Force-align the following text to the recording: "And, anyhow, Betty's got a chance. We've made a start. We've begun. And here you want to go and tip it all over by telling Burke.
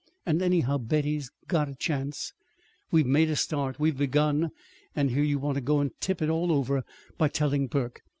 "And, 0.25 0.41
anyhow, 0.41 0.79
Betty's 0.79 1.29
got 1.47 1.69
a 1.69 1.75
chance. 1.75 2.33
We've 2.89 3.05
made 3.05 3.29
a 3.29 3.35
start. 3.35 3.79
We've 3.79 3.99
begun. 3.99 4.49
And 4.95 5.11
here 5.11 5.21
you 5.23 5.37
want 5.37 5.57
to 5.57 5.61
go 5.61 5.79
and 5.79 5.91
tip 5.99 6.23
it 6.23 6.27
all 6.29 6.51
over 6.51 6.81
by 7.19 7.27
telling 7.27 7.67
Burke. 7.67 8.01